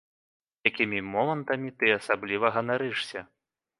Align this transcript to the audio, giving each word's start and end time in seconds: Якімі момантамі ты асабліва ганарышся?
Якімі 0.69 1.01
момантамі 1.11 1.69
ты 1.83 1.93
асабліва 1.99 2.51
ганарышся? 2.57 3.19